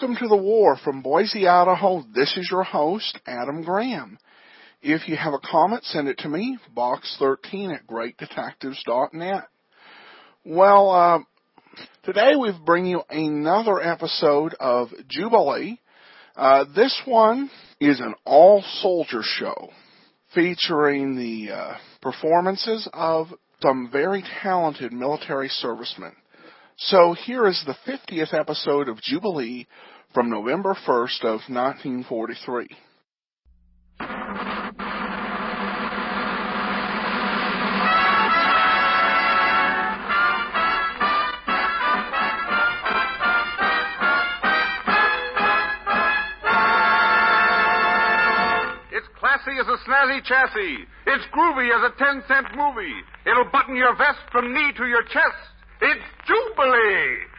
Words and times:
Welcome 0.00 0.16
to 0.16 0.28
the 0.28 0.42
war 0.42 0.78
from 0.82 1.02
Boise, 1.02 1.46
Idaho. 1.46 2.02
This 2.14 2.34
is 2.38 2.48
your 2.50 2.62
host, 2.62 3.18
Adam 3.26 3.62
Graham. 3.62 4.18
If 4.80 5.06
you 5.06 5.14
have 5.14 5.34
a 5.34 5.38
comment, 5.38 5.84
send 5.84 6.08
it 6.08 6.16
to 6.18 6.28
me, 6.28 6.56
box13 6.74 7.74
at 7.74 7.86
greatdetectives.net. 7.86 9.48
Well, 10.42 10.90
uh, 10.90 11.18
today 12.04 12.34
we 12.34 12.50
bring 12.64 12.86
you 12.86 13.02
another 13.10 13.78
episode 13.78 14.54
of 14.58 14.88
Jubilee. 15.06 15.78
Uh, 16.34 16.64
this 16.74 16.98
one 17.04 17.50
is 17.78 18.00
an 18.00 18.14
all 18.24 18.64
soldier 18.80 19.20
show 19.22 19.68
featuring 20.34 21.14
the 21.14 21.52
uh, 21.52 21.74
performances 22.00 22.88
of 22.94 23.26
some 23.60 23.90
very 23.92 24.24
talented 24.42 24.94
military 24.94 25.48
servicemen. 25.48 26.12
So 26.84 27.12
here 27.12 27.46
is 27.46 27.62
the 27.66 27.76
50th 27.86 28.32
episode 28.32 28.88
of 28.88 29.02
Jubilee 29.02 29.68
from 30.12 30.28
November 30.28 30.76
1st 30.86 31.20
of 31.22 31.40
1943. 31.48 32.66
It's 48.92 49.06
classy 49.18 49.52
as 49.60 49.66
a 49.68 49.78
snazzy 49.88 50.24
chassis. 50.24 50.78
It's 51.06 51.24
groovy 51.32 51.70
as 51.70 51.92
a 51.92 51.96
10 51.96 52.22
cent 52.26 52.46
movie. 52.56 53.00
It'll 53.26 53.50
button 53.52 53.76
your 53.76 53.96
vest 53.96 54.18
from 54.32 54.52
knee 54.52 54.72
to 54.76 54.86
your 54.86 55.04
chest. 55.04 55.36
It's 55.80 56.02
Jubilee! 56.26 57.30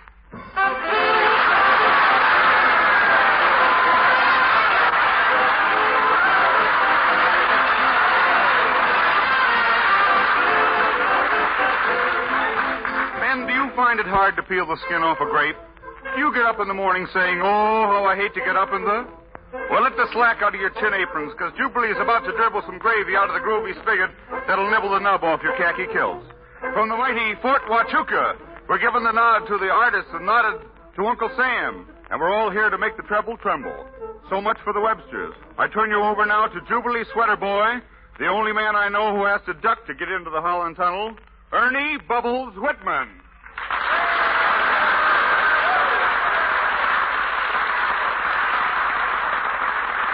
Find 13.91 13.99
it 13.99 14.07
hard 14.07 14.39
to 14.39 14.43
peel 14.47 14.63
the 14.63 14.79
skin 14.87 15.03
off 15.03 15.19
a 15.19 15.27
grape? 15.27 15.59
You 16.15 16.31
get 16.31 16.47
up 16.47 16.63
in 16.63 16.71
the 16.71 16.73
morning 16.73 17.03
saying, 17.11 17.43
Oh, 17.43 17.91
how 17.91 18.07
I 18.07 18.15
hate 18.15 18.31
to 18.35 18.39
get 18.39 18.55
up 18.55 18.71
in 18.71 18.87
the. 18.87 19.03
Well, 19.67 19.83
let 19.83 19.99
the 19.99 20.07
slack 20.15 20.39
out 20.39 20.55
of 20.55 20.63
your 20.63 20.71
tin 20.79 20.95
aprons, 20.95 21.35
because 21.35 21.51
Jubilee 21.59 21.91
is 21.91 21.99
about 21.99 22.23
to 22.23 22.31
dribble 22.31 22.63
some 22.63 22.79
gravy 22.79 23.19
out 23.19 23.27
of 23.27 23.35
the 23.35 23.43
groovy 23.43 23.75
spigot 23.83 24.15
that'll 24.47 24.71
nibble 24.71 24.95
the 24.95 25.03
nub 25.03 25.27
off 25.27 25.43
your 25.43 25.59
khaki 25.59 25.91
kilts. 25.91 26.23
From 26.71 26.87
the 26.87 26.95
mighty 26.95 27.35
Fort 27.43 27.67
Huachuca, 27.67 28.39
we're 28.71 28.79
giving 28.79 29.03
the 29.03 29.11
nod 29.11 29.43
to 29.51 29.59
the 29.59 29.67
artists 29.67 30.07
and 30.15 30.23
nodded 30.23 30.63
to 30.95 31.03
Uncle 31.03 31.27
Sam, 31.35 31.83
and 32.07 32.15
we're 32.15 32.31
all 32.31 32.47
here 32.47 32.71
to 32.71 32.79
make 32.79 32.95
the 32.95 33.03
treble 33.11 33.35
tremble. 33.43 33.75
So 34.31 34.39
much 34.39 34.55
for 34.63 34.71
the 34.71 34.79
Websters. 34.79 35.35
I 35.59 35.67
turn 35.67 35.91
you 35.91 35.99
over 35.99 36.23
now 36.23 36.47
to 36.47 36.63
Jubilee 36.71 37.03
Sweater 37.11 37.35
Boy, 37.35 37.83
the 38.23 38.31
only 38.31 38.55
man 38.55 38.71
I 38.71 38.87
know 38.87 39.11
who 39.11 39.27
has 39.27 39.43
to 39.51 39.53
duck 39.59 39.83
to 39.87 39.93
get 39.99 40.07
into 40.07 40.31
the 40.31 40.39
Holland 40.39 40.79
Tunnel, 40.79 41.11
Ernie 41.51 41.99
Bubbles 42.07 42.55
Whitman. 42.55 43.20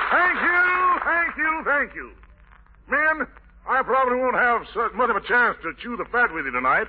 Thank 0.09 0.39
you, 0.39 0.99
thank 1.03 1.37
you, 1.37 1.51
thank 1.65 1.95
you. 1.95 2.11
Men, 2.89 3.27
I 3.67 3.83
probably 3.83 4.19
won't 4.19 4.35
have 4.35 4.61
much 4.95 5.09
of 5.09 5.15
a 5.17 5.27
chance 5.27 5.57
to 5.63 5.73
chew 5.83 5.97
the 5.97 6.05
fat 6.05 6.33
with 6.33 6.45
you 6.45 6.51
tonight 6.51 6.87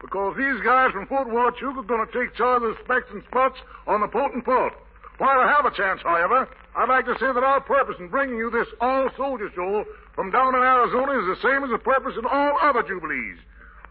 because 0.00 0.36
these 0.36 0.60
guys 0.64 0.90
from 0.90 1.06
Fort 1.06 1.28
Huachuca 1.28 1.78
are 1.78 1.82
going 1.86 2.06
to 2.06 2.12
take 2.12 2.34
charge 2.34 2.62
of 2.62 2.74
the 2.74 2.82
specks 2.84 3.06
and 3.12 3.22
spots 3.30 3.56
on 3.86 4.00
the 4.00 4.08
potent 4.08 4.44
port. 4.44 4.74
While 5.18 5.40
I 5.40 5.48
have 5.48 5.64
a 5.64 5.74
chance, 5.74 6.00
however, 6.02 6.48
I'd 6.76 6.88
like 6.88 7.06
to 7.06 7.14
say 7.18 7.32
that 7.32 7.42
our 7.42 7.60
purpose 7.60 7.96
in 7.98 8.08
bringing 8.08 8.36
you 8.36 8.50
this 8.50 8.68
all-soldier 8.80 9.48
show 9.54 9.84
from 10.14 10.30
down 10.30 10.54
in 10.54 10.60
Arizona 10.60 11.12
is 11.22 11.38
the 11.38 11.48
same 11.48 11.64
as 11.64 11.70
the 11.70 11.78
purpose 11.78 12.14
in 12.18 12.26
all 12.26 12.58
other 12.60 12.82
jubilees. 12.82 13.38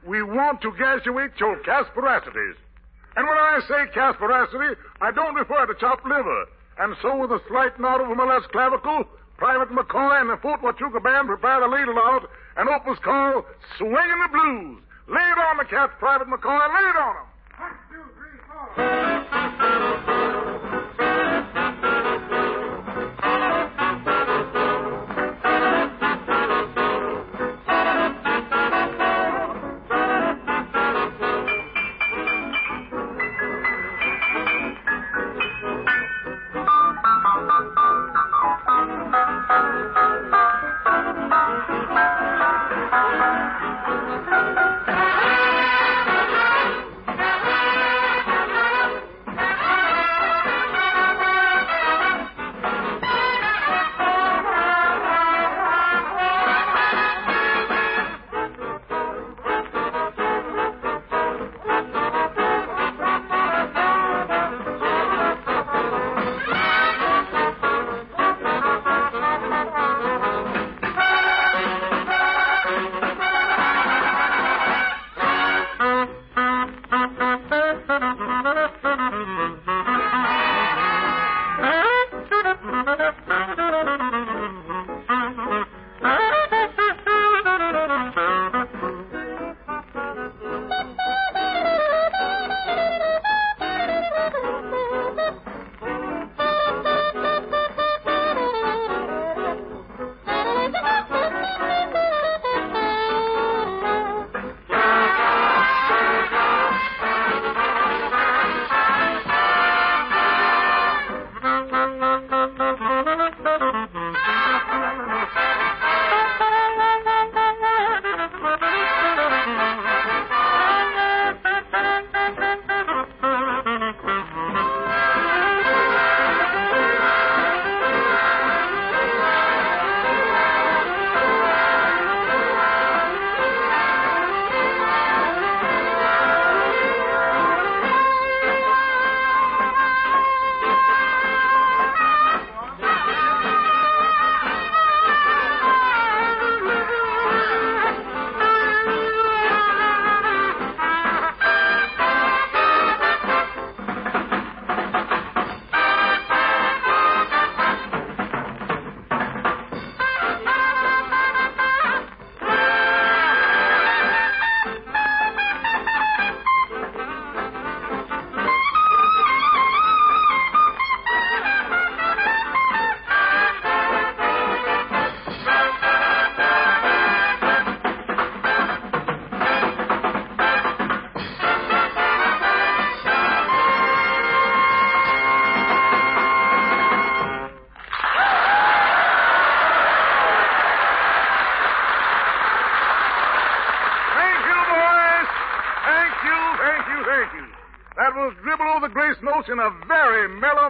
We 0.06 0.22
want 0.22 0.62
to 0.62 0.72
graduate 0.72 1.32
your 1.40 1.58
Casperacities. 1.64 2.54
And 3.16 3.26
when 3.26 3.38
I 3.38 3.60
say 3.68 3.90
Casperacity, 3.96 4.76
I 5.02 5.12
don't 5.12 5.34
refer 5.34 5.66
to 5.66 5.74
chopped 5.80 6.06
liver. 6.06 6.46
And 6.78 6.96
so, 7.02 7.16
with 7.18 7.32
a 7.32 7.42
slight 7.48 7.80
nod 7.80 8.02
over 8.02 8.16
my 8.16 8.26
left 8.26 8.52
clavicle, 8.52 9.06
Private 9.38 9.70
McCoy 9.70 10.22
and 10.22 10.30
the 10.30 10.38
Fort 10.38 10.62
Huachuca 10.62 11.02
Band 11.04 11.28
prepare 11.28 11.60
to 11.60 11.68
ladle 11.68 11.98
out 12.00 12.30
an 12.58 12.68
opus 12.68 13.00
called 13.04 13.46
Swinging 13.78 13.96
the 13.96 14.30
Blues. 14.32 14.82
Lay 15.08 15.22
it 15.22 15.38
on 15.38 15.58
the 15.58 15.66
cats, 15.66 15.94
Private 16.00 16.28
McCoy. 16.28 16.60
Lay 16.60 16.90
it 16.90 16.96
on 16.96 17.16
them. 17.16 17.28
One, 17.58 17.72
two, 17.90 18.04
three, 18.18 18.40
four. 18.48 19.35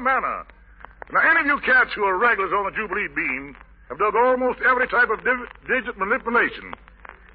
Manner. 0.06 0.46
Now, 1.10 1.26
any 1.26 1.42
of 1.42 1.46
you 1.50 1.58
cats 1.66 1.90
who 1.98 2.06
are 2.06 2.18
regulars 2.18 2.54
on 2.54 2.70
the 2.70 2.78
Jubilee 2.78 3.10
beam 3.10 3.58
have 3.90 3.98
dug 3.98 4.14
almost 4.16 4.62
every 4.62 4.88
type 4.88 5.10
of 5.10 5.26
div- 5.26 5.50
digit 5.66 5.98
manipulation. 5.98 6.74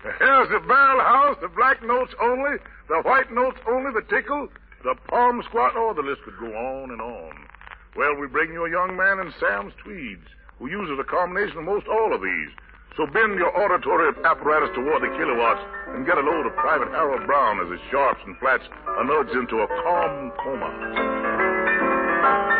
Here's 0.03 0.49
the 0.49 0.63
barrel 0.65 1.03
house, 1.03 1.37
the 1.43 1.51
black 1.51 1.83
notes 1.83 2.15
only, 2.23 2.57
the 2.89 3.03
white 3.03 3.31
notes 3.35 3.59
only, 3.69 3.93
the 3.93 4.07
tickle, 4.09 4.49
the 4.83 4.95
palm 5.11 5.43
squat. 5.51 5.75
Oh, 5.77 5.93
the 5.93 6.03
list 6.03 6.23
could 6.23 6.39
go 6.39 6.47
on 6.47 6.91
and 6.91 7.03
on. 7.03 7.35
Well, 7.97 8.15
we 8.15 8.29
bring 8.29 8.55
you 8.55 8.65
a 8.65 8.71
young 8.71 8.97
man 8.97 9.19
in 9.19 9.35
Sam's 9.39 9.75
tweeds 9.83 10.27
who 10.59 10.71
uses 10.71 10.99
a 10.99 11.05
combination 11.05 11.59
of 11.59 11.65
most 11.65 11.87
all 11.87 12.15
of 12.15 12.23
these. 12.23 12.51
So 12.97 13.07
bend 13.07 13.39
your 13.39 13.53
auditory 13.55 14.11
apparatus 14.25 14.71
toward 14.75 15.03
the 15.03 15.13
kilowatts 15.19 15.63
and 15.95 16.07
get 16.07 16.19
a 16.19 16.25
load 16.25 16.47
of 16.47 16.57
Private 16.57 16.89
Harold 16.89 17.27
Brown 17.27 17.61
as 17.61 17.71
his 17.71 17.81
sharps 17.91 18.21
and 18.27 18.37
flats 18.39 18.65
are 18.87 19.05
nudged 19.05 19.37
into 19.37 19.61
a 19.61 19.67
calm 19.67 20.33
coma. 20.43 22.60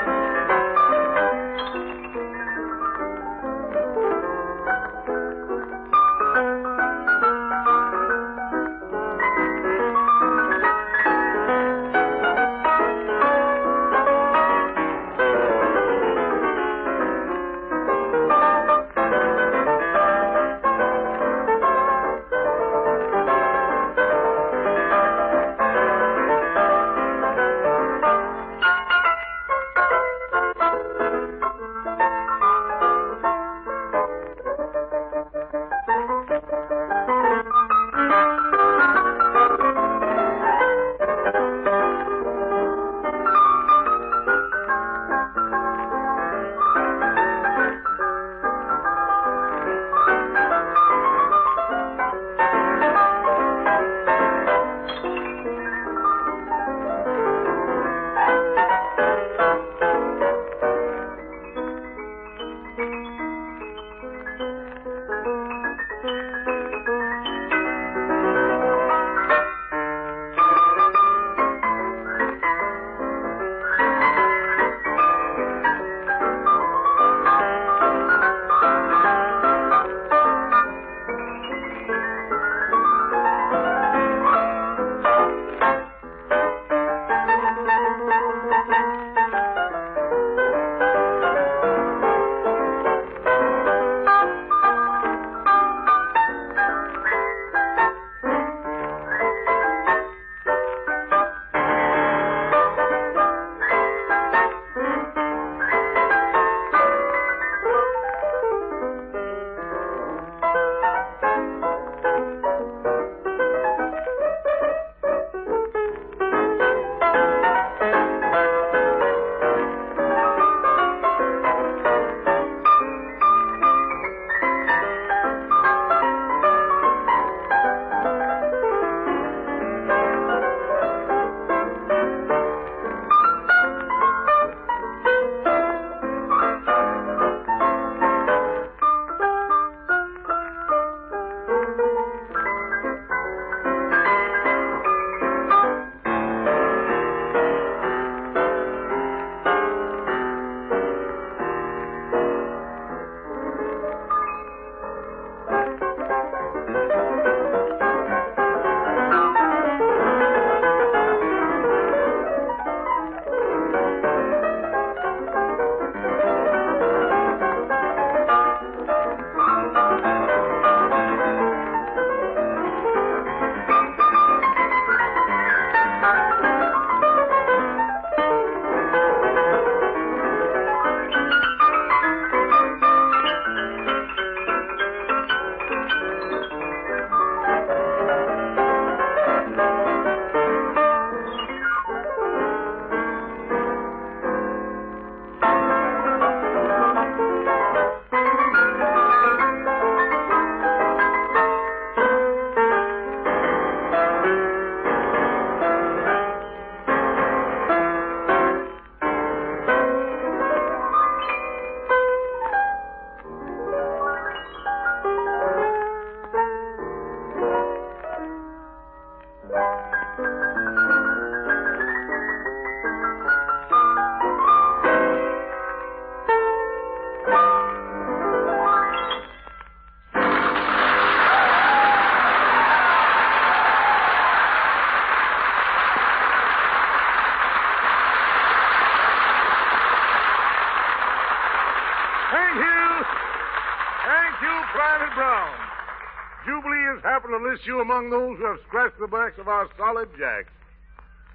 Jubilee 247.31 247.55
is 247.55 247.61
happy 247.61 247.67
to 247.67 247.67
list 247.67 247.67
you 247.67 247.81
among 247.81 248.11
those 248.11 248.39
who 248.39 248.45
have 248.47 248.59
scratched 248.67 248.99
the 248.99 249.07
backs 249.07 249.39
of 249.39 249.49
our 249.49 249.69
solid 249.77 250.09
jacks. 250.19 250.53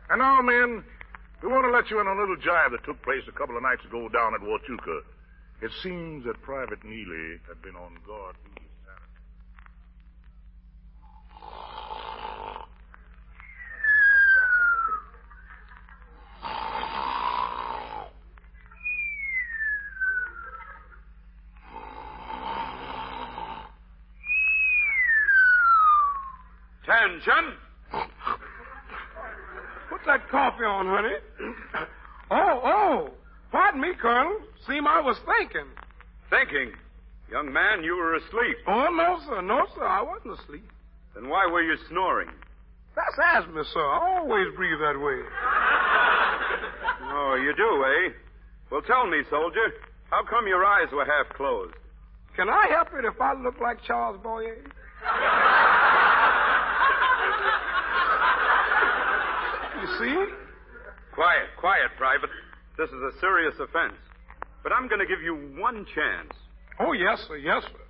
And 0.09 0.19
now, 0.19 0.41
men, 0.41 0.83
we 1.41 1.49
want 1.49 1.65
to 1.65 1.71
let 1.71 1.89
you 1.89 1.99
in 1.99 2.07
on 2.07 2.17
a 2.17 2.19
little 2.19 2.37
jive 2.37 2.71
that 2.71 2.83
took 2.85 3.01
place 3.03 3.23
a 3.27 3.31
couple 3.31 3.57
of 3.57 3.63
nights 3.63 3.83
ago 3.85 4.09
down 4.09 4.33
at 4.33 4.41
Huachuca. 4.41 5.01
It 5.61 5.71
seems 5.81 6.25
that 6.25 6.41
Private 6.41 6.83
Neely 6.83 7.39
had 7.47 7.61
been 7.61 7.75
on 7.75 7.97
guard. 8.05 8.35
man, 27.07 27.21
Jen. 27.23 27.53
Put 29.89 30.01
that 30.05 30.29
coffee 30.29 30.63
on, 30.63 30.87
honey. 30.87 31.15
Oh, 32.31 32.61
oh. 32.63 33.09
Pardon 33.51 33.81
me, 33.81 33.89
Colonel. 34.01 34.37
Seem 34.67 34.87
I 34.87 35.01
was 35.01 35.17
thinking. 35.25 35.67
Thinking. 36.29 36.73
Young 37.31 37.51
man, 37.51 37.83
you 37.83 37.97
were 38.15 38.27
asleep. 38.27 38.57
Oh, 38.67 38.87
no, 38.91 39.19
sir. 39.27 39.41
No, 39.41 39.65
sir. 39.75 39.85
I 39.85 40.01
wasn't 40.01 40.39
asleep. 40.39 40.69
Then 41.13 41.29
why 41.29 41.45
were 41.47 41.61
you 41.61 41.75
snoring? 41.89 42.29
That's 42.95 43.17
asthma, 43.35 43.63
sir. 43.73 43.81
I 43.81 44.19
always 44.19 44.47
breathe 44.55 44.79
that 44.79 44.99
way. 44.99 45.21
Oh, 47.17 47.35
you 47.35 47.53
do, 47.55 47.85
eh? 47.85 48.09
Well, 48.69 48.81
tell 48.81 49.07
me, 49.07 49.21
soldier, 49.29 49.73
how 50.09 50.23
come 50.29 50.47
your 50.47 50.65
eyes 50.65 50.87
were 50.91 51.05
half 51.05 51.29
closed? 51.37 51.73
Can 52.35 52.49
I 52.49 52.67
help 52.67 52.89
it 52.97 53.05
if 53.05 53.21
I 53.21 53.31
look 53.33 53.61
like 53.61 53.81
Charles 53.85 54.19
Boyer? 54.21 54.57
you 59.81 59.87
see? 59.97 60.25
Quiet, 61.13 61.47
quiet, 61.57 61.91
Private. 61.97 62.29
This 62.77 62.89
is 62.89 62.95
a 62.95 63.11
serious 63.21 63.53
offense. 63.61 63.95
But 64.61 64.73
I'm 64.73 64.89
going 64.89 64.99
to 64.99 65.07
give 65.07 65.21
you 65.21 65.35
one 65.57 65.85
chance. 65.95 66.33
Oh, 66.79 66.91
yes, 66.91 67.23
sir. 67.29 67.37
Yes, 67.37 67.63
sir. 67.63 67.84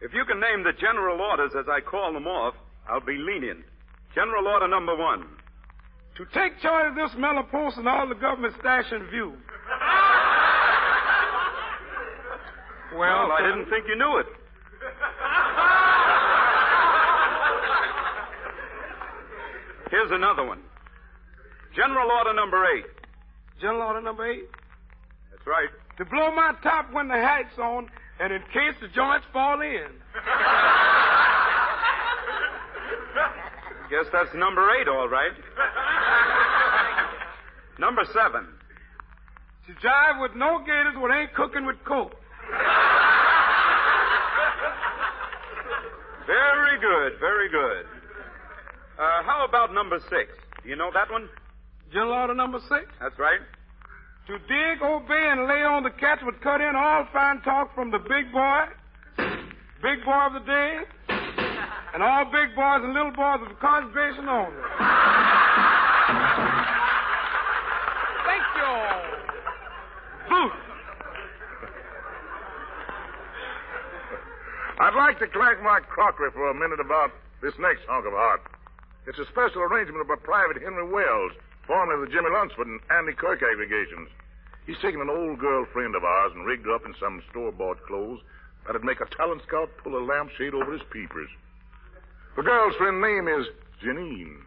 If 0.00 0.14
you 0.14 0.24
can 0.24 0.40
name 0.40 0.64
the 0.64 0.72
general 0.80 1.20
orders 1.20 1.52
as 1.58 1.66
I 1.68 1.80
call 1.80 2.12
them 2.12 2.26
off, 2.26 2.54
I'll 2.88 3.04
be 3.04 3.18
lenient. 3.18 3.60
General 4.14 4.46
order 4.48 4.68
number 4.68 4.96
one. 4.96 5.26
To 6.16 6.24
take 6.34 6.60
charge 6.60 6.90
of 6.90 6.96
this 6.96 7.10
mellow 7.18 7.46
and 7.52 7.88
all 7.88 8.08
the 8.08 8.14
government 8.14 8.54
stash 8.60 8.90
in 8.92 9.06
view. 9.10 9.34
Well, 12.92 13.30
I 13.30 13.40
didn't 13.42 13.70
think 13.70 13.86
you 13.86 13.94
knew 13.96 14.18
it. 14.18 14.26
Here's 19.92 20.10
another 20.10 20.44
one. 20.44 20.58
General 21.74 22.10
order 22.10 22.34
number 22.34 22.64
eight. 22.66 22.84
General 23.60 23.82
order 23.82 24.00
number 24.00 24.26
eight. 24.28 24.48
That's 25.30 25.46
right. 25.46 25.68
To 25.98 26.04
blow 26.04 26.34
my 26.34 26.52
top 26.64 26.92
when 26.92 27.06
the 27.06 27.14
hat's 27.14 27.56
on, 27.58 27.88
and 28.20 28.32
in 28.32 28.42
case 28.52 28.76
the 28.80 28.88
joints 28.88 29.26
fall 29.32 29.60
in. 29.62 29.88
Guess 33.90 34.06
that's 34.12 34.32
number 34.34 34.70
eight, 34.78 34.86
all 34.86 35.08
right. 35.08 35.32
number 37.78 38.02
seven. 38.12 38.46
To 39.66 39.72
jive 39.86 40.20
with 40.20 40.36
no 40.36 40.58
gators 40.60 40.94
what 40.96 41.10
ain't 41.10 41.34
cooking 41.34 41.66
with 41.66 41.76
coke. 41.84 42.14
Very 46.26 46.78
good, 46.78 47.18
very 47.18 47.48
good. 47.50 47.86
Uh, 48.98 49.22
how 49.24 49.46
about 49.48 49.72
number 49.74 49.98
six? 50.10 50.30
Do 50.62 50.68
you 50.68 50.76
know 50.76 50.90
that 50.92 51.10
one? 51.10 51.28
General 51.90 52.12
order 52.12 52.34
number 52.34 52.60
six. 52.68 52.86
That's 53.00 53.18
right. 53.18 53.40
To 54.30 54.38
dig, 54.38 54.78
obey, 54.80 55.26
and 55.34 55.48
lay 55.48 55.66
on 55.66 55.82
the 55.82 55.90
cats 55.90 56.22
would 56.22 56.40
cut 56.40 56.60
in 56.60 56.76
all 56.76 57.04
fine 57.12 57.42
talk 57.42 57.74
from 57.74 57.90
the 57.90 57.98
big 57.98 58.30
boy, 58.30 58.62
big 59.82 60.04
boy 60.06 60.22
of 60.30 60.38
the 60.38 60.46
day, 60.46 60.86
and 61.90 62.00
all 62.00 62.22
big 62.30 62.54
boys 62.54 62.78
and 62.86 62.94
little 62.94 63.10
boys 63.10 63.42
of 63.42 63.50
the 63.50 63.58
congregation 63.58 64.30
only. 64.30 64.54
Thank 68.22 68.44
you. 68.54 68.70
Boo. 70.30 70.46
I'd 74.78 74.94
like 74.94 75.18
to 75.18 75.26
clank 75.26 75.58
my 75.66 75.80
crockery 75.90 76.30
for 76.30 76.50
a 76.50 76.54
minute 76.54 76.78
about 76.78 77.10
this 77.42 77.58
next 77.58 77.82
hunk 77.90 78.06
of 78.06 78.14
art. 78.14 78.46
It's 79.08 79.18
a 79.18 79.26
special 79.26 79.62
arrangement 79.66 80.06
by 80.06 80.14
Private 80.22 80.62
Henry 80.62 80.86
Wells, 80.86 81.32
formerly 81.66 81.98
of 81.98 82.06
the 82.06 82.14
Jimmy 82.14 82.30
Lunceford 82.30 82.70
and 82.70 82.78
Andy 82.94 83.12
Kirk 83.12 83.42
aggregations. 83.42 84.06
He's 84.66 84.78
taken 84.82 85.00
an 85.00 85.10
old 85.10 85.38
girlfriend 85.38 85.94
of 85.96 86.04
ours 86.04 86.32
and 86.34 86.46
rigged 86.46 86.66
her 86.66 86.74
up 86.74 86.86
in 86.86 86.94
some 87.00 87.22
store-bought 87.30 87.84
clothes 87.86 88.20
that'd 88.66 88.84
make 88.84 89.00
a 89.00 89.16
talent 89.16 89.42
scout 89.46 89.70
pull 89.82 89.96
a 89.96 90.02
lampshade 90.04 90.54
over 90.54 90.72
his 90.72 90.82
peepers. 90.92 91.30
The 92.36 92.42
girl's 92.42 92.76
friend 92.76 93.00
name 93.00 93.26
is 93.26 93.46
Janine, 93.82 94.44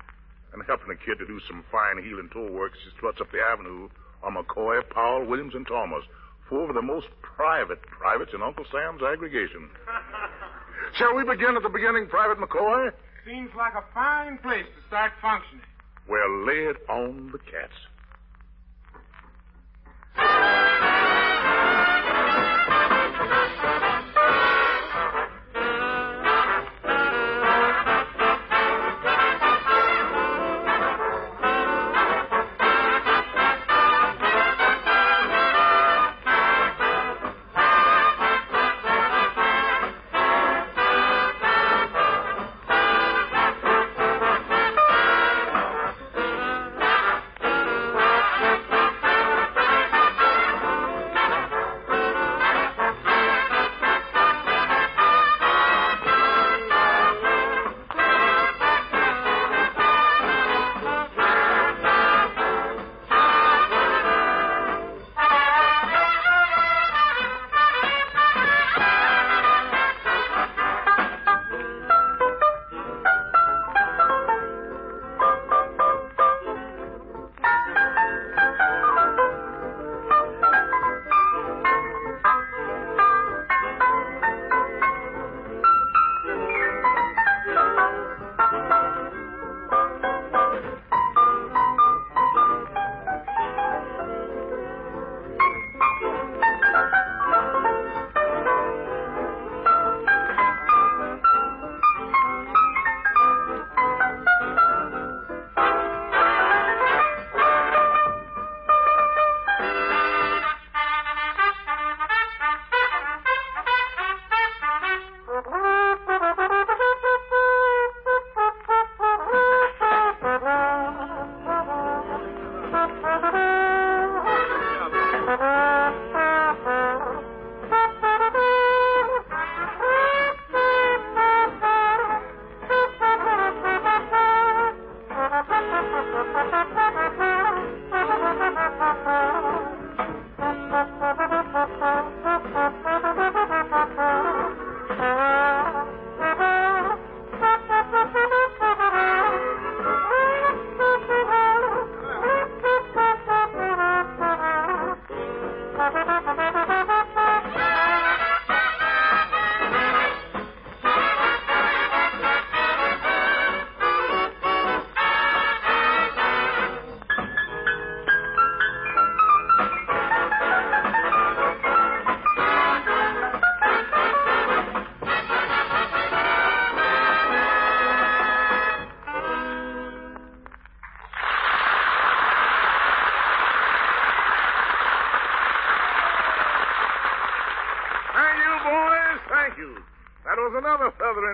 and 0.54 0.64
helping 0.68 0.88
the 0.88 0.96
kid 0.96 1.20
to 1.20 1.28
do 1.28 1.40
some 1.48 1.64
fine 1.72 2.04
heel 2.04 2.20
and 2.20 2.32
toe 2.32 2.50
work 2.52 2.74
as 2.74 2.80
she 2.84 2.96
struts 2.98 3.20
up 3.20 3.32
the 3.32 3.42
avenue 3.42 3.90
on 4.24 4.36
McCoy, 4.36 4.82
Powell, 4.90 5.26
Williams, 5.26 5.56
and 5.56 5.68
Thomas, 5.68 6.04
four 6.48 6.70
of 6.70 6.76
the 6.76 6.82
most 6.82 7.08
private 7.22 7.82
privates 7.82 8.32
in 8.34 8.42
Uncle 8.42 8.66
Sam's 8.72 9.02
aggregation. 9.02 9.70
Shall 10.98 11.16
we 11.16 11.24
begin 11.24 11.58
at 11.58 11.64
the 11.64 11.70
beginning, 11.70 12.08
Private 12.08 12.38
McCoy? 12.38 12.92
Seems 13.26 13.50
like 13.58 13.74
a 13.74 13.84
fine 13.94 14.38
place 14.38 14.66
to 14.66 14.88
start 14.88 15.12
functioning. 15.22 15.66
Well, 16.08 16.46
lay 16.46 16.70
it 16.70 16.78
on 16.90 17.32
the 17.32 17.40
cats. 17.40 17.74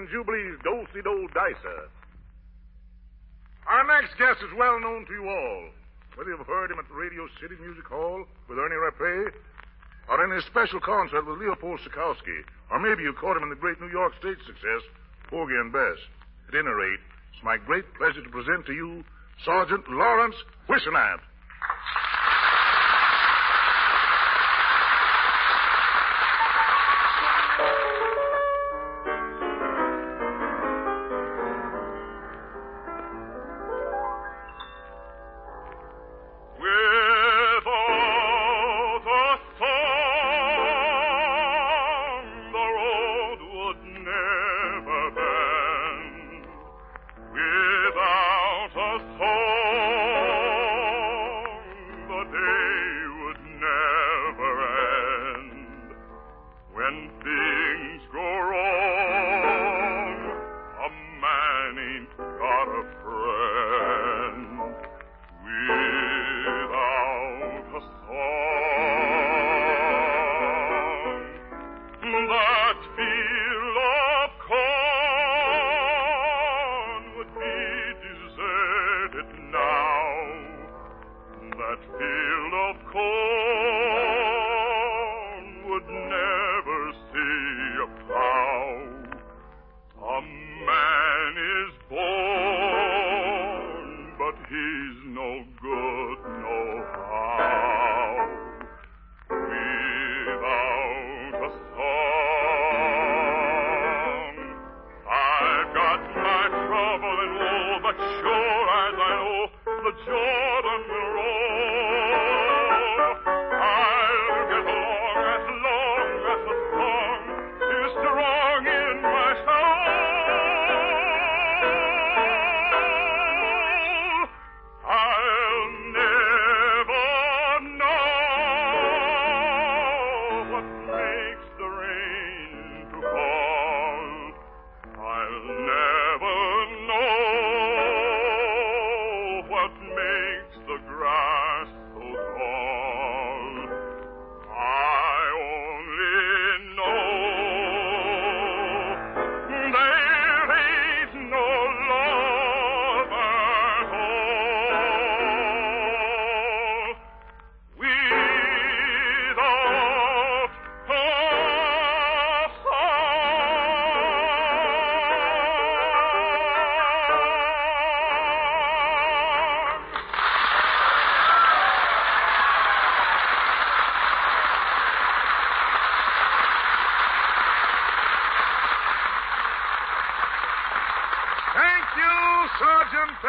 Jubilee's 0.10 0.58
do-si-do 0.64 1.30
dicer. 1.34 1.82
Our 3.70 3.86
next 3.86 4.18
guest 4.18 4.42
is 4.42 4.58
well 4.58 4.80
known 4.80 5.06
to 5.06 5.14
you 5.14 5.30
all. 5.30 5.70
Whether 6.16 6.32
you've 6.32 6.48
heard 6.48 6.72
him 6.72 6.80
at 6.80 6.90
the 6.90 6.98
Radio 6.98 7.30
City 7.40 7.56
Music 7.62 7.86
Hall 7.86 8.26
with 8.50 8.58
Erno 8.58 8.76
Rapee, 8.82 9.32
or 10.10 10.26
in 10.26 10.32
his 10.34 10.44
special 10.46 10.80
concert 10.82 11.26
with 11.26 11.38
Leopold 11.38 11.80
Stokowski, 11.86 12.42
or 12.72 12.80
maybe 12.80 13.04
you 13.04 13.14
caught 13.14 13.38
him 13.38 13.44
in 13.44 13.50
the 13.50 13.56
great 13.56 13.80
New 13.80 13.94
York 13.94 14.14
State 14.20 14.38
success, 14.46 14.82
Porgy 15.30 15.54
and 15.54 15.72
Bess. 15.72 16.02
At 16.50 16.56
any 16.56 16.74
rate, 16.74 17.00
it's 17.34 17.44
my 17.44 17.58
great 17.58 17.86
pleasure 17.94 18.24
to 18.24 18.30
present 18.30 18.66
to 18.66 18.74
you 18.74 19.04
Sergeant 19.46 19.88
Lawrence 19.88 20.36
Whisonant. 20.68 21.22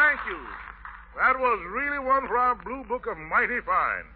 Thank 0.00 0.24
you. 0.32 0.40
That 1.20 1.36
was 1.36 1.60
really 1.76 2.00
one 2.00 2.24
for 2.24 2.40
our 2.40 2.56
Blue 2.56 2.88
Book 2.88 3.04
of 3.04 3.20
Mighty 3.20 3.60
Fine. 3.68 4.08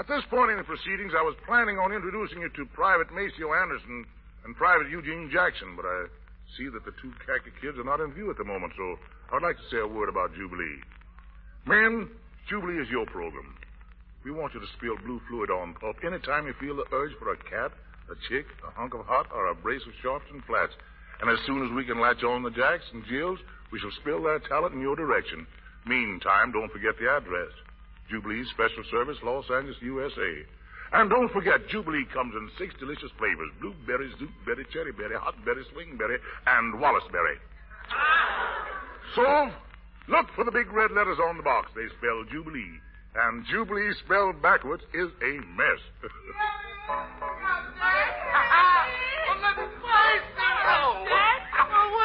At 0.00 0.08
this 0.08 0.24
point 0.32 0.48
in 0.48 0.56
the 0.56 0.64
proceedings, 0.64 1.12
I 1.12 1.20
was 1.20 1.36
planning 1.44 1.76
on 1.76 1.92
introducing 1.92 2.40
you 2.40 2.48
to 2.48 2.64
Private 2.72 3.12
Maceo 3.12 3.52
Anderson 3.52 4.08
and 4.48 4.56
Private 4.56 4.88
Eugene 4.88 5.28
Jackson, 5.28 5.76
but 5.76 5.84
I 5.84 6.08
see 6.56 6.72
that 6.72 6.88
the 6.88 6.96
two 6.96 7.12
khaki 7.28 7.52
kids 7.60 7.76
are 7.76 7.84
not 7.84 8.00
in 8.00 8.16
view 8.16 8.32
at 8.32 8.40
the 8.40 8.48
moment, 8.48 8.72
so 8.72 8.96
I'd 9.36 9.44
like 9.44 9.60
to 9.60 9.68
say 9.68 9.84
a 9.84 9.86
word 9.86 10.08
about 10.08 10.32
Jubilee. 10.32 10.80
Men, 11.68 12.08
Jubilee 12.48 12.80
is 12.80 12.88
your 12.88 13.04
program. 13.04 13.52
We 14.24 14.32
want 14.32 14.56
you 14.56 14.64
to 14.64 14.72
spill 14.80 14.96
blue 15.04 15.20
fluid 15.28 15.52
on 15.52 15.76
pup 15.76 16.00
anytime 16.00 16.48
you 16.48 16.56
feel 16.56 16.80
the 16.80 16.88
urge 16.88 17.12
for 17.20 17.36
a 17.36 17.40
cat, 17.52 17.76
a 18.08 18.16
chick, 18.32 18.48
a 18.64 18.72
hunk 18.72 18.96
of 18.96 19.04
hot, 19.04 19.28
or 19.28 19.52
a 19.52 19.54
brace 19.54 19.84
of 19.84 19.92
sharps 20.00 20.32
and 20.32 20.40
flats. 20.48 20.72
And 21.20 21.28
as 21.28 21.36
soon 21.44 21.68
as 21.68 21.70
we 21.76 21.84
can 21.84 22.00
latch 22.00 22.24
on 22.24 22.42
the 22.42 22.56
jacks 22.56 22.88
and 22.96 23.04
jills, 23.04 23.38
we 23.72 23.78
shall 23.78 23.92
spill 24.00 24.22
their 24.22 24.40
talent 24.40 24.74
in 24.74 24.80
your 24.80 24.96
direction. 24.96 25.46
Meantime, 25.86 26.52
don't 26.52 26.72
forget 26.72 26.98
the 26.98 27.08
address. 27.08 27.52
Jubilee 28.10 28.44
Special 28.52 28.82
Service, 28.90 29.18
Los 29.22 29.48
Angeles, 29.50 29.76
USA. 29.82 30.44
And 30.92 31.08
don't 31.08 31.30
forget, 31.32 31.68
Jubilee 31.68 32.04
comes 32.12 32.34
in 32.34 32.50
six 32.58 32.74
delicious 32.80 33.12
flavors. 33.16 33.52
Blueberry, 33.60 34.10
zootberry, 34.18 34.66
cherryberry, 34.74 35.14
hotberry, 35.14 35.62
swingberry, 35.70 36.18
and 36.46 36.80
wallaceberry. 36.80 37.38
So, 39.14 39.50
look 40.08 40.26
for 40.34 40.44
the 40.44 40.50
big 40.50 40.72
red 40.72 40.90
letters 40.90 41.18
on 41.22 41.36
the 41.36 41.44
box. 41.44 41.70
They 41.76 41.86
spell 41.98 42.24
Jubilee. 42.30 42.80
And 43.14 43.46
Jubilee 43.46 43.92
spelled 44.04 44.42
backwards 44.42 44.82
is 44.92 45.10
a 45.22 45.38
mess. 45.56 45.80
What 49.40 49.56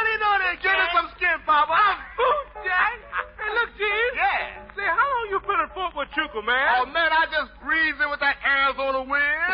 are 0.07 0.11
you 0.11 0.19
there? 0.39 0.55
Give 0.63 0.71
some 0.95 1.09
skin, 1.19 1.37
Papa. 1.45 1.75
I'm 1.75 1.99
food, 2.15 2.45
Jack. 2.63 2.95
Hey, 3.35 3.51
look, 3.59 3.69
Gene. 3.75 4.13
Yeah. 4.15 4.63
Say, 4.75 4.87
how 4.87 5.03
long 5.03 5.25
you 5.29 5.39
been 5.43 5.59
in 5.59 5.69
Fort 5.75 5.91
Huachuca, 5.95 6.39
man? 6.43 6.67
Oh, 6.79 6.85
man, 6.87 7.11
I 7.11 7.27
just 7.31 7.51
breezed 7.59 7.99
in 7.99 8.07
with 8.11 8.19
that 8.23 8.39
Arizona 8.43 9.03
wind. 9.03 9.51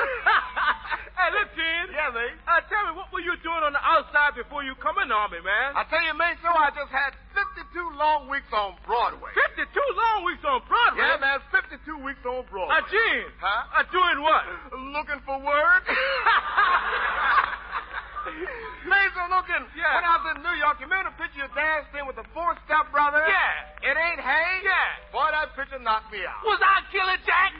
hey, 1.17 1.29
look, 1.33 1.49
Gene. 1.57 1.89
yeah, 1.93 2.09
mate. 2.13 2.37
Uh, 2.45 2.61
tell 2.69 2.85
me, 2.89 2.91
what 3.01 3.09
were 3.13 3.21
you 3.25 3.33
doing 3.41 3.61
on 3.65 3.73
the 3.73 3.81
outside 3.81 4.37
before 4.37 4.61
you 4.61 4.73
come 4.77 4.97
in 5.01 5.09
the 5.09 5.17
Army, 5.17 5.41
man? 5.41 5.73
I 5.77 5.83
tell 5.89 6.01
you, 6.05 6.13
mate, 6.17 6.37
so 6.41 6.49
I 6.53 6.69
just 6.73 6.89
had 6.93 7.13
52 7.33 7.97
long 7.97 8.29
weeks 8.29 8.49
on 8.53 8.77
Broadway. 8.85 9.33
52 9.57 9.65
long 9.97 10.25
weeks 10.25 10.45
on 10.45 10.61
Broadway. 10.69 11.01
Yeah, 11.05 11.17
man, 11.21 11.41
52 11.53 11.81
weeks 12.05 12.21
on 12.25 12.45
Broadway. 12.49 12.77
Uh, 12.77 12.85
Gene. 12.89 13.29
Huh? 13.41 13.81
Uh, 13.81 13.85
doing 13.89 14.21
what? 14.21 14.43
Looking 14.93 15.21
for 15.25 15.37
work? 15.41 15.85
New 20.51 20.59
York, 20.59 20.83
you 20.83 20.87
remember 20.91 21.07
the 21.07 21.15
picture 21.15 21.47
you 21.47 21.47
danced 21.55 21.95
in 21.95 22.03
with 22.03 22.19
the 22.19 22.27
four 22.35 22.51
step 22.67 22.91
brother? 22.91 23.23
Yeah. 23.23 23.87
It 23.87 23.95
ain't 23.95 24.19
Hay? 24.19 24.51
Yeah. 24.67 25.15
Boy, 25.15 25.31
that 25.31 25.55
picture 25.55 25.79
knocked 25.79 26.11
me 26.11 26.27
out. 26.27 26.43
Was 26.43 26.59
I 26.59 26.83
Killer 26.91 27.15
Jack? 27.23 27.55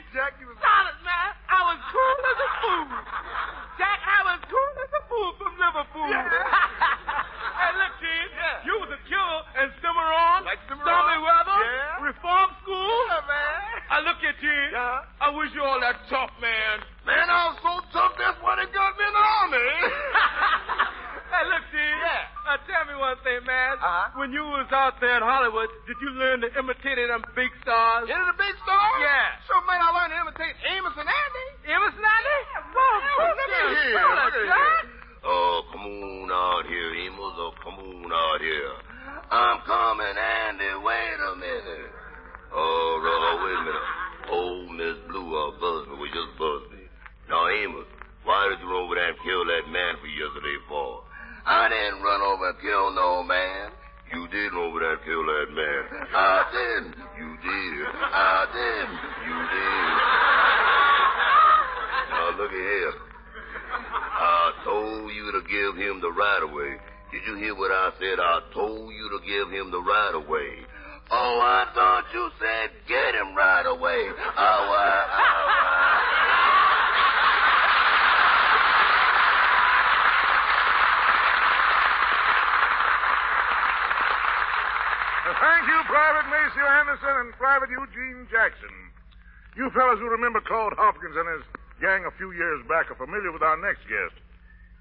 Claude 90.52 90.76
Hopkins 90.76 91.16
and 91.16 91.24
his 91.32 91.48
gang 91.80 92.04
a 92.04 92.12
few 92.20 92.32
years 92.32 92.60
back 92.68 92.90
are 92.90 93.00
familiar 93.00 93.32
with 93.32 93.40
our 93.40 93.56
next 93.56 93.88
guest. 93.88 94.12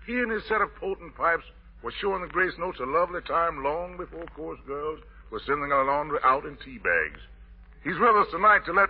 He 0.05 0.19
and 0.19 0.29
his 0.29 0.43
set 0.43 0.59
of 0.59 0.75
potent 0.75 1.15
pipes 1.15 1.47
were 1.81 1.95
showing 2.01 2.21
the 2.21 2.27
Grace 2.27 2.51
Notes 2.59 2.81
a 2.81 2.85
lovely 2.85 3.21
time 3.21 3.63
long 3.63 3.95
before 3.95 4.25
chorus 4.35 4.59
girls 4.67 4.99
were 5.31 5.39
sending 5.47 5.69
their 5.69 5.85
laundry 5.85 6.19
out 6.25 6.43
in 6.43 6.57
tea 6.57 6.77
bags. 6.77 7.23
He's 7.85 7.95
with 7.95 8.19
us 8.19 8.27
tonight 8.35 8.67
to 8.67 8.73
let 8.73 8.89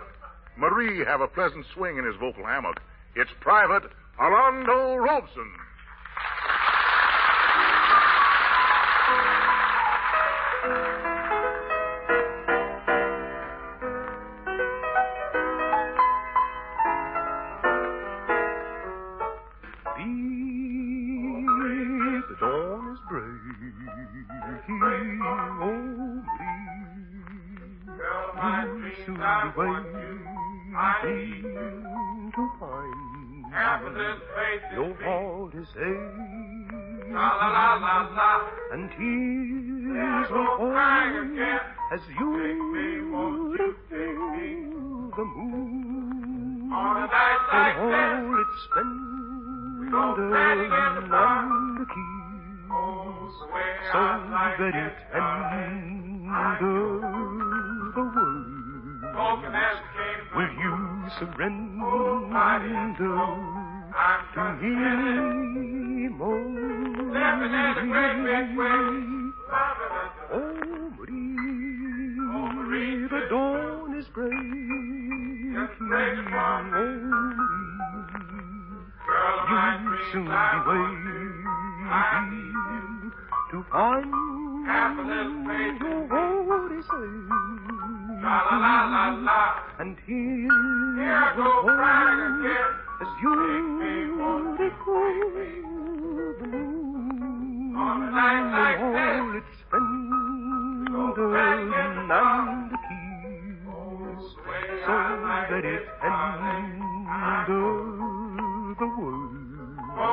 Marie 0.58 1.06
have 1.06 1.20
a 1.20 1.28
pleasant 1.30 1.66
swing 1.72 1.98
in 1.98 2.04
his 2.04 2.18
vocal 2.18 2.42
hammock. 2.42 2.82
It's 3.14 3.30
Private 3.38 3.86
Alonzo 4.18 4.96
Robeson. 4.96 5.54
Fall 43.12 43.54
as 43.54 43.60
you 43.60 43.74
feel 43.88 45.10
the 45.16 45.24
moon. 45.24 46.72
On 46.72 46.96
a 46.96 47.06
night 47.06 47.44
in 47.52 47.92
all 47.92 48.40
its 48.40 48.56
splendor 48.64 50.30
and 50.34 50.62
the 51.78 51.86
keys. 51.86 52.22
So 53.92 54.00
very 54.58 54.86
tender 55.12 55.48
the 57.94 58.02
words 58.02 58.62
will 60.34 60.52
you 60.62 60.74
surrender 61.18 61.92
to 64.34 64.42
me 64.60 66.08
more 66.08 66.52
soon 80.12 80.41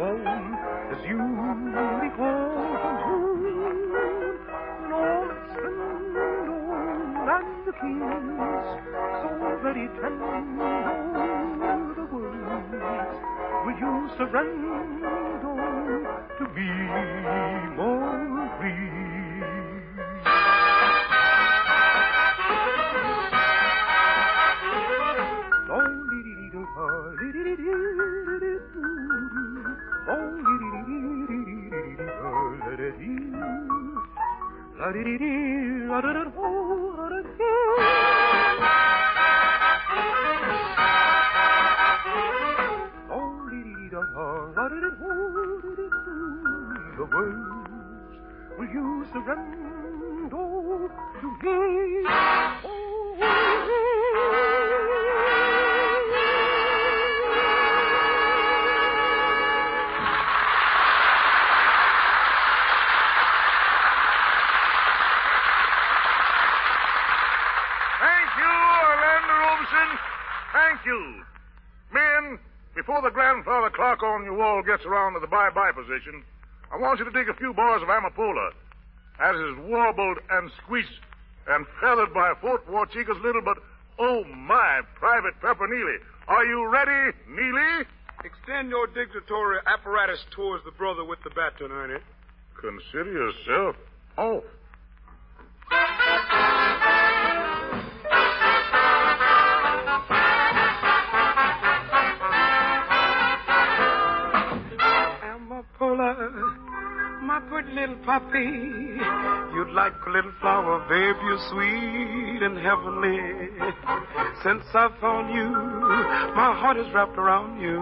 splendor 0.00 0.40
and 7.36 7.48
the 7.66 7.72
keys 7.80 8.68
so 9.20 9.28
very 9.62 9.86
tender 10.00 10.40
the 11.96 12.04
words 12.12 13.16
will 13.66 13.78
you 13.78 13.94
surrender 14.16 14.80
to 16.38 16.44
me 16.56 16.70
Marie 17.76 19.19
The 46.96 47.06
words 47.12 48.16
will 48.58 48.68
you 48.72 49.04
surrender 49.12 50.88
to 51.20 51.28
me? 51.42 52.39
Before 73.00 73.12
the 73.12 73.14
grandfather 73.14 73.70
clock 73.70 74.02
on 74.02 74.24
your 74.24 74.36
wall 74.36 74.62
gets 74.62 74.84
around 74.84 75.14
to 75.14 75.20
the 75.20 75.26
bye-bye 75.26 75.72
position, 75.72 76.22
I 76.70 76.76
want 76.76 76.98
you 76.98 77.06
to 77.06 77.10
dig 77.10 77.30
a 77.30 77.34
few 77.34 77.54
bars 77.54 77.80
of 77.80 77.88
Amapola. 77.88 78.52
as 79.18 79.36
that 79.36 79.52
is 79.52 79.56
warbled 79.70 80.18
and 80.28 80.50
squeaked 80.62 80.92
and 81.48 81.64
feathered 81.80 82.12
by 82.12 82.34
Fort 82.42 82.66
Huachuca's 82.68 83.16
little 83.22 83.40
but, 83.40 83.56
oh 83.98 84.24
my, 84.24 84.82
Private 84.96 85.32
Pepper 85.40 85.66
Neely. 85.66 85.96
Are 86.28 86.44
you 86.44 86.68
ready, 86.68 87.16
Neely? 87.26 87.86
Extend 88.22 88.68
your 88.68 88.86
dictatory 88.88 89.60
apparatus 89.64 90.20
towards 90.36 90.62
the 90.66 90.72
brother 90.72 91.02
with 91.02 91.22
the 91.24 91.30
baton, 91.30 91.72
Ernie. 91.72 92.04
Consider 92.60 93.12
yourself 93.12 93.76
off. 94.18 94.44
Pretty 107.60 107.74
little 107.80 107.96
puppy. 108.04 108.38
You'd 109.54 109.72
like 109.74 109.92
a 110.06 110.10
little 110.10 110.32
flower, 110.40 110.80
babe, 110.88 111.16
you're 111.22 111.38
sweet 111.50 112.42
and 112.42 112.56
heavenly. 112.58 113.48
Since 114.42 114.64
I 114.74 114.88
found 115.00 115.34
you, 115.34 115.48
my 116.34 116.54
heart 116.58 116.76
is 116.78 116.86
wrapped 116.94 117.18
around 117.18 117.60
you. 117.60 117.78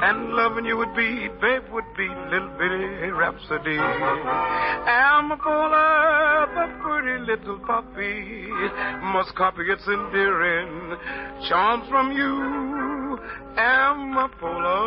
And 0.00 0.30
loving 0.34 0.64
you 0.64 0.76
would 0.76 0.94
be, 0.96 1.28
babe, 1.40 1.62
would 1.72 1.84
be 1.96 2.08
little 2.30 2.48
bitty 2.58 3.10
rhapsody. 3.10 3.78
Amapola, 4.88 6.46
the 6.54 6.68
pretty 6.82 7.18
little 7.24 7.58
puppy, 7.60 8.48
must 9.12 9.34
copy 9.34 9.62
its 9.68 9.86
endearing 9.86 10.96
charms 11.48 11.88
from 11.88 12.12
you. 12.12 13.18
Amapola, 13.56 14.78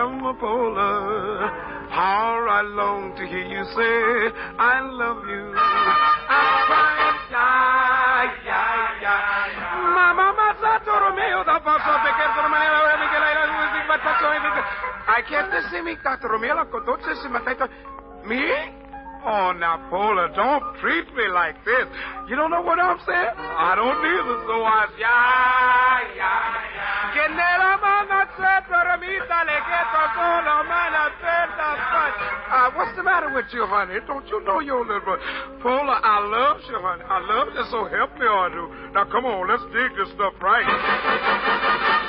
Amapola. 0.00 1.71
How 1.92 2.40
I 2.48 2.62
long 2.72 3.12
to 3.20 3.22
hear 3.28 3.44
you 3.44 3.64
say, 3.76 4.32
I 4.56 4.80
love 4.80 5.28
you. 5.28 5.44
I'm 5.52 6.56
crying, 6.64 8.32
yeah, 8.48 8.96
yeah, 8.96 9.52
yeah. 9.52 9.92
Mama, 9.92 10.32
Mazzato 10.32 10.88
Romeo, 10.88 11.44
the 11.44 11.60
Papa, 11.60 11.92
Beccato 12.00 12.48
Romeo, 12.48 12.82
I 15.04 15.20
can't 15.28 15.52
see 15.70 15.82
me, 15.82 15.96
Dr. 16.02 16.28
Romeo, 16.28 16.64
Cotoche, 16.72 17.28
Matata. 17.28 17.68
Me? 18.24 18.40
Oh, 19.24 19.52
now, 19.52 19.76
Paula, 19.90 20.32
don't 20.34 20.64
treat 20.80 21.06
me 21.14 21.28
like 21.28 21.62
this. 21.64 21.86
You 22.26 22.34
don't 22.34 22.50
know 22.50 22.62
what 22.62 22.80
I'm 22.80 22.98
saying? 23.06 23.36
I 23.38 23.76
don't 23.76 24.00
either, 24.00 24.38
so 24.48 24.64
I... 24.64 24.88
Yeah, 24.98 26.16
yeah, 26.16 26.72
yeah. 26.74 27.12
Que 27.12 27.28
nella 27.28 27.76
mano 27.76 28.26
c'è 28.34 28.64
dormita, 28.66 29.44
le 29.44 29.58
ghetto 29.68 30.02
solo, 30.16 30.64
mana 30.64 31.12
aperta, 31.72 32.26
Uh, 32.52 32.70
what's 32.76 32.94
the 32.96 33.02
matter 33.02 33.32
with 33.32 33.46
you, 33.52 33.64
honey? 33.66 33.98
Don't 34.06 34.26
you 34.28 34.44
know 34.44 34.60
your 34.60 34.84
little 34.84 35.00
brother? 35.00 35.22
Paula, 35.62 36.00
I 36.04 36.20
love 36.28 36.60
you, 36.68 36.76
honey. 36.76 37.04
I 37.08 37.18
love 37.24 37.48
you, 37.54 37.64
so 37.72 37.88
help 37.88 38.12
me, 38.20 38.26
I 38.28 38.48
do. 38.52 38.92
Now, 38.92 39.04
come 39.08 39.24
on, 39.24 39.48
let's 39.48 39.64
dig 39.72 39.90
this 39.96 40.12
stuff 40.14 40.34
right. 40.42 40.66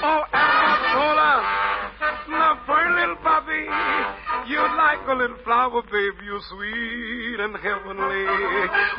Oh, 0.03 0.23
Paula. 0.31 1.31
My 2.27 2.57
pretty 2.65 2.91
little 2.99 3.15
puppy, 3.23 3.63
you're 4.51 4.75
like 4.75 4.99
a 5.07 5.13
little 5.13 5.37
flower, 5.43 5.81
babe. 5.83 6.17
You're 6.25 6.41
sweet 6.49 7.39
and 7.39 7.55
heavenly. 7.55 8.25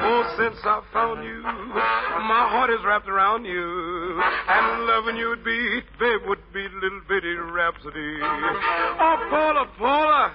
Oh, 0.00 0.22
since 0.38 0.56
I 0.64 0.80
found 0.92 1.24
you, 1.24 1.42
my 1.42 2.48
heart 2.48 2.70
is 2.70 2.80
wrapped 2.86 3.08
around 3.08 3.44
you. 3.44 4.20
And 4.48 4.86
loving 4.86 5.16
you 5.16 5.28
would 5.28 5.44
be, 5.44 5.80
babe, 5.98 6.20
would 6.26 6.40
be 6.52 6.68
little 6.80 7.00
bitty 7.08 7.34
rhapsody. 7.34 8.20
Oh, 8.22 9.16
Paula, 9.30 9.66
Paula. 9.78 10.32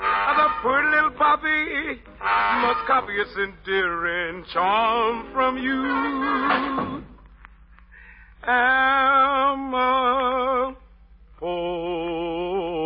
The 0.00 0.48
pretty 0.62 0.88
little 0.88 1.10
puppy 1.10 2.00
must 2.20 2.86
copy 2.86 3.12
its 3.14 3.36
endearing 3.36 4.44
charm 4.52 5.32
from 5.32 5.58
you. 5.58 7.00
Pola. 11.40 12.80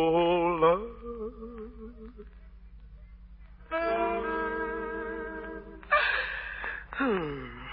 Hmm. 6.96 7.63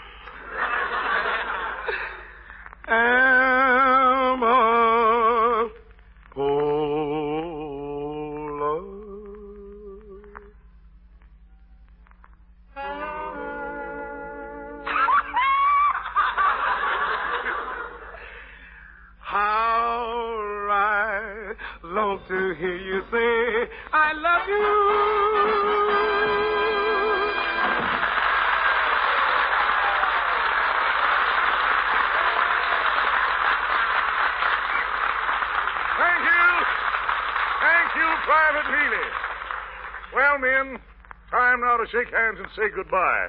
Shake 41.92 42.10
hands 42.14 42.40
and 42.40 42.48
say 42.56 42.70
goodbye. 42.74 43.28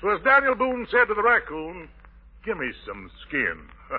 So 0.00 0.10
as 0.10 0.22
Daniel 0.22 0.54
Boone 0.54 0.86
said 0.90 1.06
to 1.06 1.14
the 1.14 1.22
raccoon, 1.22 1.88
give 2.44 2.58
me 2.58 2.70
some 2.86 3.10
skin. 3.26 3.56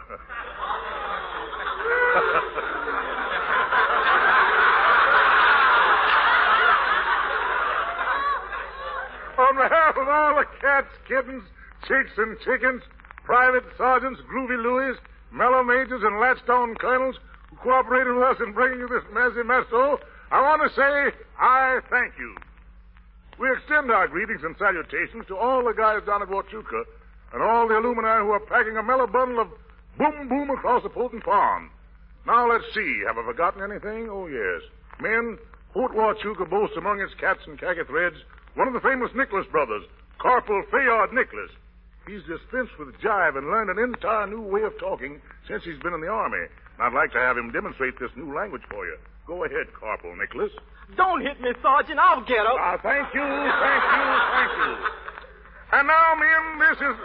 On 9.39 9.55
behalf 9.55 9.97
of 9.97 10.07
all 10.07 10.35
the 10.35 10.45
cats, 10.61 10.87
kittens, 11.07 11.43
chicks, 11.87 12.11
and 12.17 12.37
chickens, 12.45 12.83
private 13.23 13.63
sergeants, 13.77 14.21
groovy 14.31 14.61
Louis, 14.61 14.95
mellow 15.31 15.63
majors, 15.63 16.03
and 16.03 16.19
latchstone 16.19 16.75
colonels 16.77 17.15
who 17.49 17.55
cooperated 17.57 18.13
with 18.13 18.23
us 18.23 18.37
in 18.45 18.53
bringing 18.53 18.79
you 18.79 18.87
this 18.87 19.03
messy 19.11 19.41
mesto, 19.41 19.97
I 20.31 20.41
want 20.41 20.61
to 20.61 20.69
say 20.75 21.17
I 21.39 21.79
thank 21.89 22.13
you. 22.19 22.35
We 23.39 23.51
extend 23.51 23.91
our 23.91 24.07
greetings 24.07 24.41
and 24.43 24.55
salutations 24.57 25.25
to 25.27 25.37
all 25.37 25.63
the 25.63 25.73
guys 25.73 26.05
down 26.05 26.21
at 26.21 26.29
Huachuca 26.29 26.83
and 27.33 27.41
all 27.41 27.67
the 27.67 27.77
alumni 27.77 28.19
who 28.19 28.31
are 28.31 28.45
packing 28.45 28.77
a 28.77 28.83
mellow 28.83 29.07
bundle 29.07 29.41
of 29.41 29.49
boom 29.97 30.29
boom 30.29 30.49
across 30.51 30.83
the 30.83 30.89
Fulton 30.89 31.21
Pond. 31.21 31.69
Now 32.25 32.49
let's 32.49 32.65
see. 32.73 33.01
Have 33.07 33.17
I 33.17 33.25
forgotten 33.25 33.63
anything? 33.63 34.07
Oh, 34.09 34.27
yes. 34.27 34.61
Men, 35.01 35.37
Fort 35.73 35.91
Huachuca 35.91 36.49
boasts 36.49 36.77
among 36.77 37.01
its 37.01 37.13
cats 37.15 37.41
and 37.47 37.59
khaki 37.59 37.83
threads 37.85 38.15
one 38.55 38.67
of 38.67 38.73
the 38.73 38.81
famous 38.81 39.09
Nicholas 39.15 39.47
brothers, 39.51 39.83
Corporal 40.19 40.63
Fayard 40.71 41.11
Nicholas. 41.11 41.49
He's 42.05 42.21
dispensed 42.23 42.77
with 42.77 42.95
jive 43.01 43.37
and 43.37 43.47
learned 43.47 43.71
an 43.71 43.79
entire 43.79 44.27
new 44.27 44.41
way 44.41 44.61
of 44.61 44.77
talking 44.79 45.21
since 45.47 45.63
he's 45.63 45.79
been 45.79 45.93
in 45.93 46.01
the 46.01 46.07
Army. 46.07 46.45
And 46.77 46.81
I'd 46.81 46.93
like 46.93 47.11
to 47.13 47.19
have 47.19 47.37
him 47.37 47.51
demonstrate 47.51 47.97
this 47.99 48.11
new 48.15 48.35
language 48.35 48.61
for 48.69 48.85
you. 48.85 48.97
Go 49.25 49.43
ahead, 49.45 49.67
Corporal 49.79 50.15
Nicholas. 50.15 50.51
Don't 50.97 51.21
hit 51.21 51.39
me, 51.41 51.51
Sergeant. 51.61 51.99
I'll 51.99 52.25
get 52.25 52.45
up. 52.45 52.57
Ah, 52.59 52.77
thank 52.83 53.13
you, 53.13 53.23
thank 53.23 53.83
you, 53.83 54.05
thank 54.35 54.51
you. 54.59 54.73
And 55.73 55.87
now, 55.87 56.15
men, 56.15 56.59
this 56.59 56.77
is. 56.77 56.97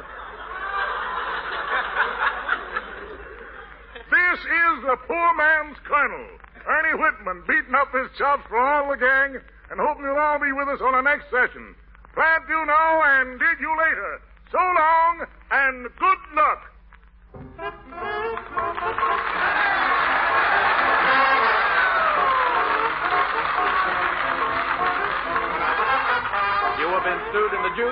This 4.08 4.40
is 4.40 4.82
the 4.84 4.96
poor 5.06 5.34
man's 5.36 5.76
colonel, 5.84 6.26
Ernie 6.66 6.96
Whitman, 7.00 7.44
beating 7.46 7.74
up 7.74 7.92
his 7.92 8.08
chops 8.18 8.42
for 8.48 8.58
all 8.58 8.90
the 8.90 8.96
gang 8.96 9.40
and 9.70 9.80
hoping 9.80 10.04
you'll 10.04 10.16
all 10.16 10.38
be 10.38 10.52
with 10.52 10.68
us 10.68 10.80
on 10.80 10.92
the 10.92 11.02
next 11.02 11.30
session. 11.30 11.74
Plant 12.14 12.44
you 12.48 12.64
now 12.66 13.02
and 13.04 13.38
dig 13.38 13.60
you 13.60 13.70
later. 13.76 14.20
So 14.50 14.58
long 14.58 15.26
and 15.50 15.88
good 15.98 16.18
luck. 16.34 16.60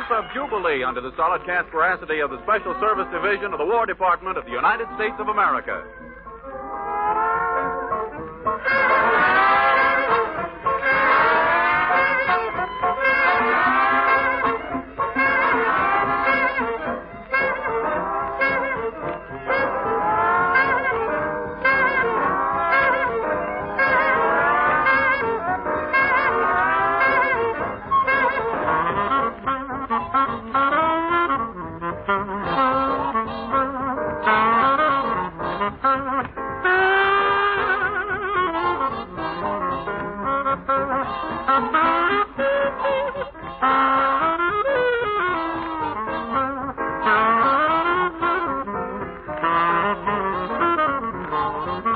Juice 0.06 0.16
of 0.18 0.24
Jubilee 0.32 0.84
under 0.84 1.00
the 1.00 1.12
solid 1.16 1.44
cast 1.44 1.70
veracity 1.70 2.20
of 2.20 2.30
the 2.30 2.42
Special 2.42 2.74
Service 2.80 3.06
Division 3.12 3.52
of 3.52 3.58
the 3.58 3.64
War 3.64 3.86
Department 3.86 4.36
of 4.36 4.44
the 4.44 4.52
United 4.52 4.86
States 4.96 5.14
of 5.18 5.28
America. 5.28 5.84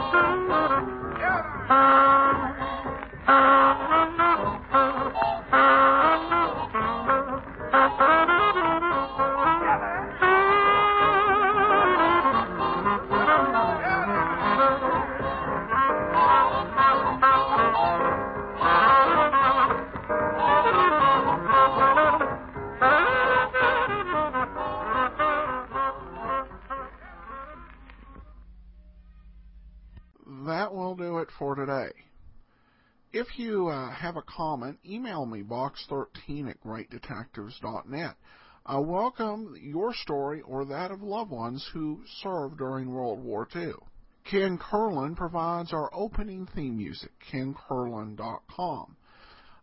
Yeah. 0.00 0.80
Comment, 34.40 34.78
email 34.88 35.26
me 35.26 35.42
box13 35.42 36.48
at 36.48 36.62
greatdetectives.net. 36.62 38.14
I 38.64 38.78
welcome 38.78 39.54
your 39.60 39.92
story 39.92 40.40
or 40.40 40.64
that 40.64 40.90
of 40.90 41.02
loved 41.02 41.30
ones 41.30 41.68
who 41.74 42.00
served 42.22 42.56
during 42.56 42.90
World 42.90 43.22
War 43.22 43.46
II. 43.54 43.72
Ken 44.24 44.56
Curlin 44.56 45.14
provides 45.14 45.74
our 45.74 45.90
opening 45.92 46.48
theme 46.54 46.78
music, 46.78 47.10
kencurlin.com. 47.30 48.96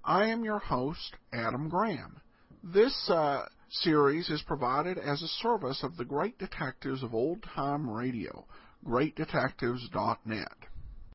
I 0.03 0.25
am 0.27 0.43
your 0.43 0.59
host, 0.59 1.15
Adam 1.33 1.69
Graham. 1.69 2.21
This 2.63 3.09
uh, 3.09 3.47
series 3.71 4.29
is 4.29 4.43
provided 4.43 4.99
as 4.99 5.23
a 5.23 5.27
service 5.27 5.81
of 5.81 5.97
the 5.97 6.05
great 6.05 6.37
detectives 6.37 7.01
of 7.01 7.15
old 7.15 7.41
time 7.41 7.89
radio, 7.89 8.45
greatdetectives.net. 8.85 10.53